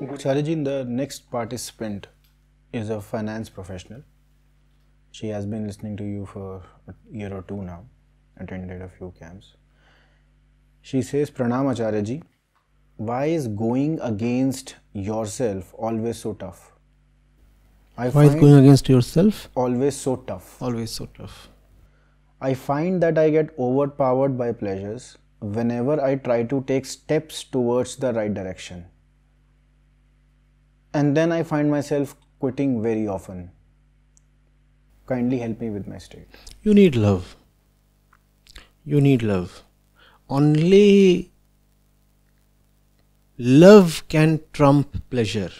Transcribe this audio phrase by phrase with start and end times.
[0.00, 2.06] Chariji, the next participant
[2.72, 4.02] is a finance professional.
[5.10, 7.84] She has been listening to you for a year or two now,
[8.36, 9.54] attended a few camps.
[10.82, 12.22] She says, Pranam Acharyaji,
[12.96, 16.72] why is going against yourself always so tough?
[17.96, 19.48] I why is going against yourself?
[19.56, 20.62] Always so tough.
[20.62, 21.48] Always so tough.
[22.40, 27.96] I find that I get overpowered by pleasures whenever I try to take steps towards
[27.96, 28.86] the right direction.
[30.94, 33.50] And then I find myself quitting very often.
[35.06, 36.28] Kindly help me with my state.
[36.62, 37.36] You need love.
[38.84, 39.62] You need love.
[40.28, 41.30] Only
[43.38, 45.52] love can trump pleasure.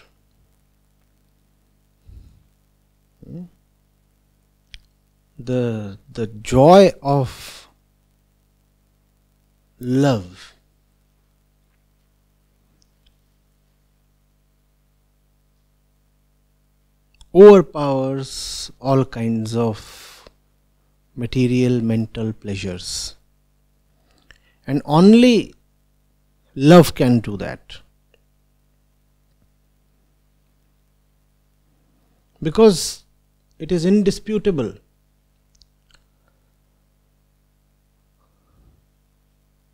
[3.24, 3.44] Hmm?
[5.38, 7.68] The, the joy of
[9.78, 10.54] love
[17.34, 20.28] overpowers all kinds of
[21.14, 23.16] material mental pleasures.
[24.66, 25.54] And only
[26.54, 27.78] love can do that.
[32.40, 33.04] Because
[33.58, 34.74] it is indisputable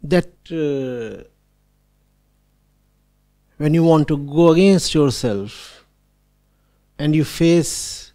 [0.02, 1.24] that uh,
[3.58, 5.73] when you want to go against yourself
[6.98, 8.12] and you face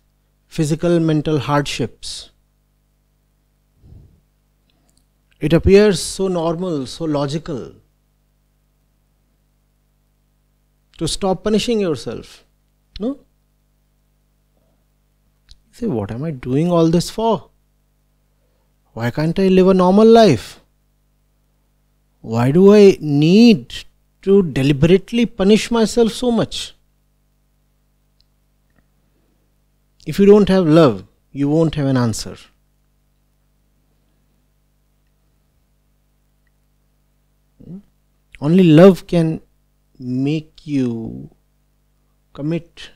[0.48, 2.32] physical mental hardships.
[5.40, 7.74] It appears so normal, so logical
[10.98, 12.46] to stop punishing yourself.
[13.00, 13.08] No?
[13.08, 13.16] You
[15.72, 17.50] say, what am I doing all this for?
[18.94, 20.60] Why can't I live a normal life?
[22.22, 23.74] Why do I need
[24.24, 26.74] to deliberately punish myself so much?
[30.10, 32.36] If you don't have love, you won't have an answer.
[37.64, 37.78] Hmm?
[38.42, 39.42] Only love can
[40.00, 41.30] make you
[42.34, 42.90] commit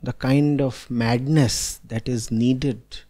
[0.00, 3.00] the kind of madness that is needed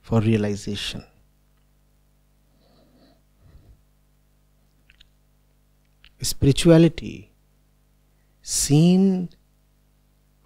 [0.00, 1.04] for realization.
[6.22, 7.32] Spirituality
[8.40, 9.28] seen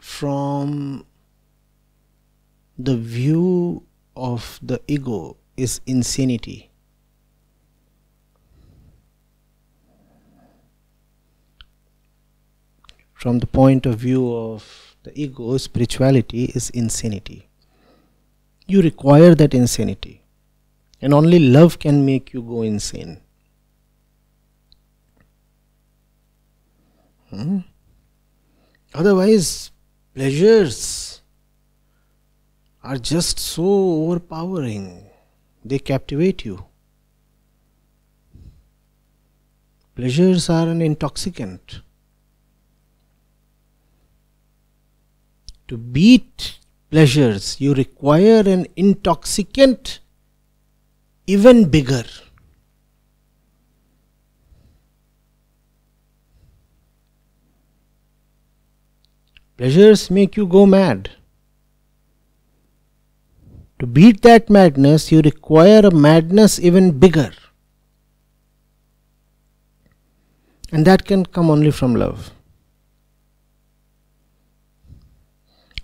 [0.07, 1.05] from
[2.79, 3.83] the view
[4.15, 6.71] of the ego is insanity.
[13.15, 17.49] From the point of view of the ego, spirituality is insanity.
[18.69, 20.23] You require that insanity,
[21.03, 23.21] and only love can make you go insane.
[27.29, 27.59] Hmm?
[28.95, 29.73] Otherwise,
[30.17, 31.21] pleasures
[32.83, 35.11] are just so overpowering,
[35.63, 36.65] they captivate you.
[39.95, 41.83] Pleasures are an intoxicant.
[45.69, 46.61] To beat
[46.91, 50.01] pleasures, you require an intoxicant
[51.27, 52.05] even bigger.
[59.57, 61.11] Pleasures make you go mad.
[63.79, 67.33] To beat that madness, you require a madness even bigger.
[70.73, 72.33] And that can come only from love.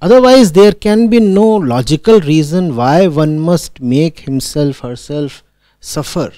[0.02, 5.44] Otherwise, there can be no logical reason why one must make himself, herself
[5.80, 6.32] suffer.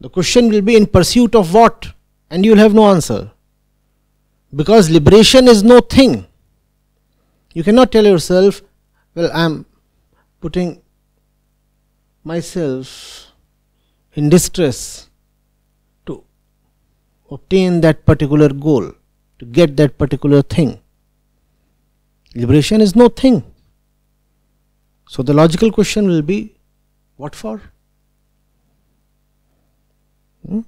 [0.00, 1.94] The question will be in pursuit of what?
[2.30, 3.32] And you will have no answer.
[4.54, 6.26] Because liberation is no thing.
[7.54, 8.62] You cannot tell yourself,
[9.14, 9.66] well, I am
[10.40, 10.82] putting
[12.24, 13.32] myself
[14.14, 15.08] in distress
[16.06, 16.24] to
[17.30, 18.92] obtain that particular goal,
[19.38, 20.80] to get that particular thing.
[22.34, 23.42] Liberation is no thing.
[25.08, 26.56] So the logical question will be,
[27.16, 27.60] what for?
[30.46, 30.60] Hmm?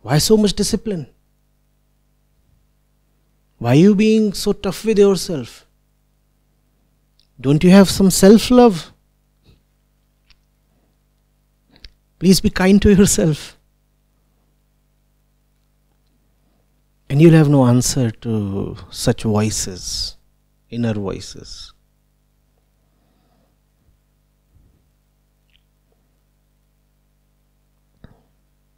[0.00, 1.06] Why so much discipline?
[3.60, 5.66] Why are you being so tough with yourself?
[7.38, 8.90] Don't you have some self love?
[12.18, 13.58] Please be kind to yourself.
[17.10, 20.16] And you'll have no answer to such voices,
[20.70, 21.74] inner voices.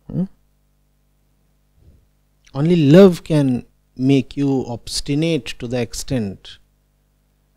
[0.08, 0.24] Hmm?
[2.52, 3.64] Only love can
[3.96, 6.58] make you obstinate to the extent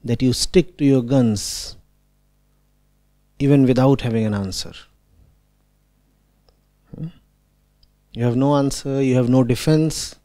[0.03, 1.77] that you stick to your guns
[3.39, 4.73] even without having an answer.
[6.95, 7.07] Hmm?
[8.13, 10.15] You have no answer, you have no defense,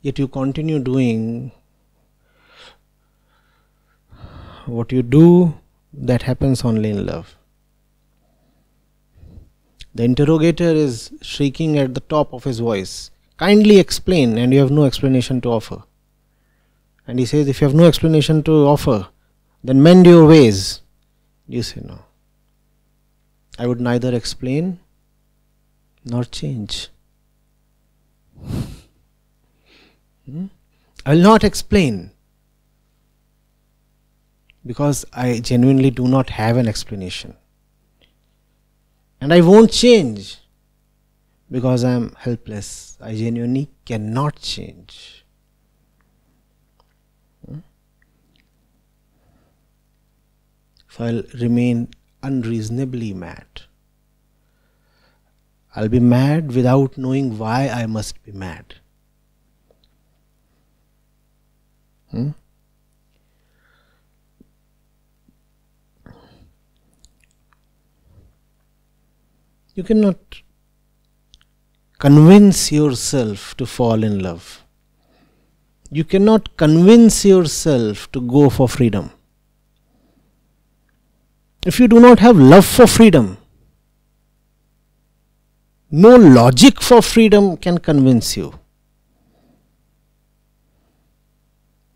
[0.00, 1.52] yet you continue doing
[4.66, 5.54] what you do
[5.92, 7.36] that happens only in love.
[9.94, 13.10] The interrogator is shrieking at the top of his voice.
[13.38, 15.84] Kindly explain, and you have no explanation to offer.
[17.06, 19.08] And he says, If you have no explanation to offer,
[19.64, 20.82] then mend your ways.
[21.46, 22.00] You say, No.
[23.58, 24.80] I would neither explain
[26.04, 26.88] nor change.
[30.26, 30.46] Hmm?
[31.06, 32.10] I will not explain
[34.66, 37.36] because I genuinely do not have an explanation.
[39.20, 40.38] And I won't change
[41.50, 42.98] because I am helpless.
[43.00, 45.24] I genuinely cannot change.
[47.46, 47.58] Hmm?
[50.88, 51.88] So I'll remain
[52.22, 53.62] unreasonably mad.
[55.74, 58.74] I'll be mad without knowing why I must be mad.
[62.10, 62.30] Hmm?
[69.74, 70.42] You cannot
[71.98, 74.64] convince yourself to fall in love.
[75.90, 79.10] You cannot convince yourself to go for freedom.
[81.66, 83.38] If you do not have love for freedom,
[85.90, 88.52] no logic for freedom can convince you.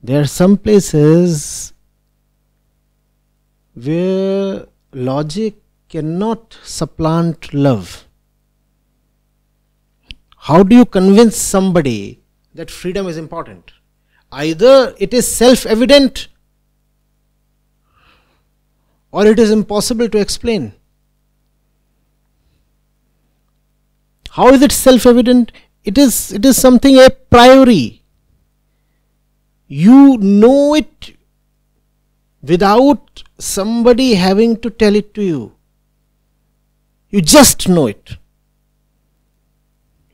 [0.02, 1.72] There are some places
[3.75, 5.55] where logic
[5.88, 8.08] cannot supplant love.
[10.47, 12.21] How do you convince somebody
[12.53, 13.71] that freedom is important?
[14.33, 16.27] Either it is self evident
[19.12, 20.73] or it is impossible to explain.
[24.31, 25.53] How is it self evident?
[25.85, 28.03] It is, it is something a priori.
[29.69, 31.17] You know it
[32.43, 35.53] without somebody having to tell it to you.
[37.11, 38.17] You just know it.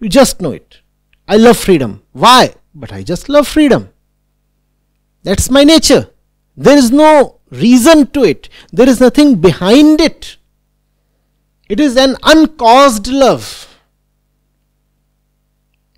[0.00, 0.80] You just know it.
[1.26, 2.02] I love freedom.
[2.12, 2.54] Why?
[2.74, 3.90] But I just love freedom.
[5.22, 6.10] That's my nature.
[6.56, 10.36] There is no reason to it, there is nothing behind it.
[11.68, 13.78] It is an uncaused love.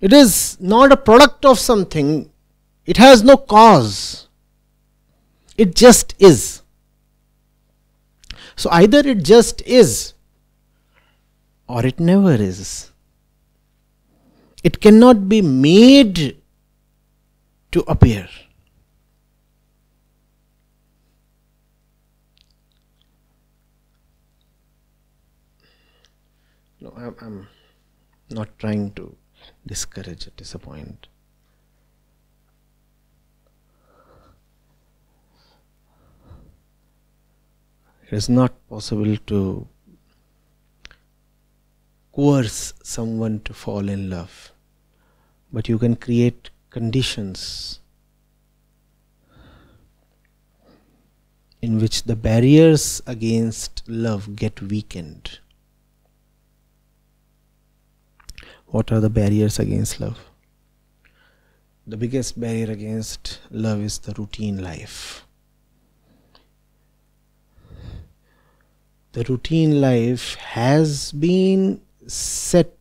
[0.01, 2.31] It is not a product of something,
[2.85, 4.27] it has no cause.
[5.57, 6.61] It just is.
[8.55, 10.13] So either it just is
[11.67, 12.90] or it never is.
[14.63, 16.37] It cannot be made
[17.71, 18.27] to appear.
[26.79, 27.47] No, I'm, I'm
[28.29, 29.15] not trying to
[29.65, 31.07] discourage or disappoint.
[38.07, 39.67] It is not possible to
[42.13, 44.51] coerce someone to fall in love,
[45.51, 47.79] but you can create conditions
[51.61, 55.39] in which the barriers against love get weakened.
[58.67, 60.19] What are the barriers against love?
[61.85, 65.25] The biggest barrier against love is the routine life.
[69.11, 72.77] The routine life has been set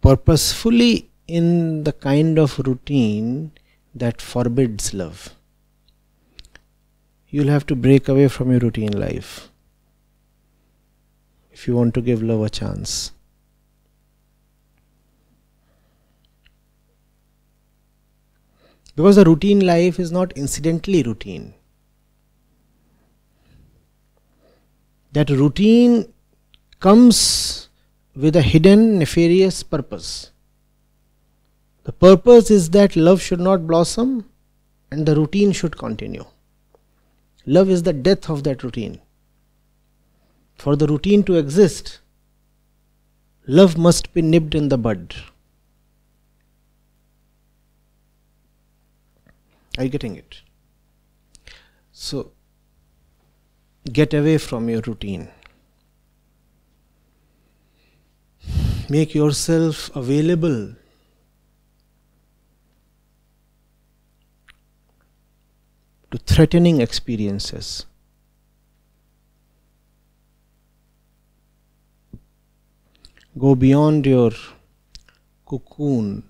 [0.00, 3.52] purposefully in the kind of routine
[3.94, 5.34] that forbids love.
[7.28, 9.50] You'll have to break away from your routine life
[11.50, 13.12] if you want to give love a chance.
[18.94, 21.52] Because the routine life is not incidentally routine.
[25.12, 26.12] That routine
[26.86, 27.68] comes
[28.14, 30.30] with a hidden nefarious purpose.
[31.82, 34.30] The purpose is that love should not blossom
[34.92, 36.24] and the routine should continue.
[37.44, 39.00] Love is the death of that routine.
[40.54, 41.98] For the routine to exist,
[43.48, 45.16] love must be nipped in the bud.
[49.76, 50.42] Are you getting it?
[51.90, 52.30] So,
[53.92, 55.28] get away from your routine.
[58.88, 60.74] Make yourself available
[66.10, 67.86] to threatening experiences.
[73.38, 74.30] Go beyond your
[75.44, 76.22] cocoon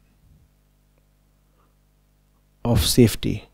[2.64, 3.45] of safety.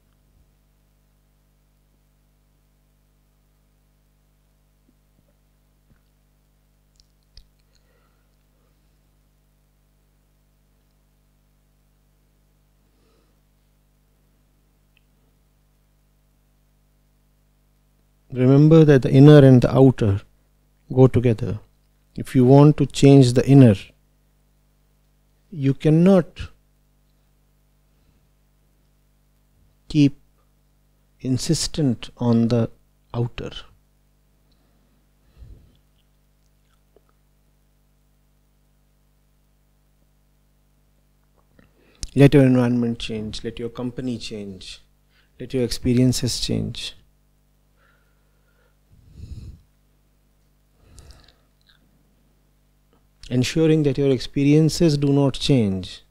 [18.33, 20.23] Remember that the inner and the outer
[20.91, 21.61] go together.
[22.17, 23.75] If you want to change the inner,
[25.51, 26.41] you cannot
[29.89, 30.19] keep
[31.21, 32.71] insistent on the
[33.13, 33.51] outer.
[42.15, 44.81] Let your environment change, let your company change,
[45.39, 46.95] let your experiences change.
[53.35, 56.03] Ensuring that your experiences do not change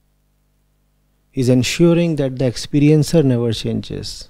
[1.33, 4.29] is ensuring that the experiencer never changes.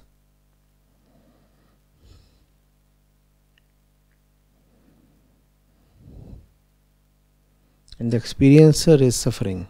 [7.97, 9.67] And the experiencer is suffering.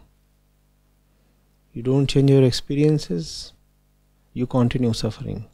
[1.72, 3.52] You don't change your experiences,
[4.32, 5.51] you continue suffering.